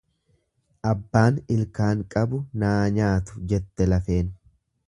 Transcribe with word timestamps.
Abbaan 0.91 1.37
ilkaan 1.57 2.03
qabu 2.15 2.41
naa 2.65 2.75
nyaatu 2.99 3.41
jette 3.53 3.93
lafeen. 3.95 4.37